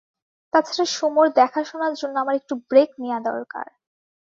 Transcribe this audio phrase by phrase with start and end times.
[0.53, 3.65] তাছাড়া সুমোর দেখাশোনার জন্য আমার একটু ব্রেক নেয়া দরকার।